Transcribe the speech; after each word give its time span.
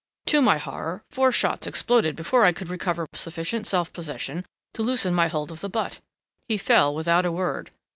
"To 0.25 0.41
my 0.41 0.57
horror 0.57 1.03
four 1.11 1.31
shots 1.31 1.67
exploded 1.67 2.15
before 2.15 2.43
I 2.43 2.53
could 2.53 2.69
recover 2.69 3.05
sufficient 3.13 3.67
self 3.67 3.93
possession 3.93 4.47
to 4.73 4.81
loosen 4.81 5.13
my 5.13 5.27
hold 5.27 5.51
of 5.51 5.61
the 5.61 5.69
butt. 5.69 5.99
He 6.47 6.57
fell 6.57 6.95
without 6.95 7.23
a 7.23 7.31
word. 7.31 7.69